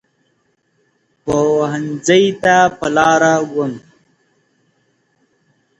[1.23, 3.73] پوهنځۍ ته په لاره وم.